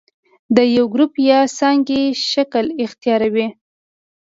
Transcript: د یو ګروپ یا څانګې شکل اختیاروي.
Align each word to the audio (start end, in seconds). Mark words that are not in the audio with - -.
د 0.55 0.57
یو 0.75 0.85
ګروپ 0.93 1.13
یا 1.29 1.39
څانګې 1.57 2.01
شکل 2.31 2.65
اختیاروي. 2.85 3.47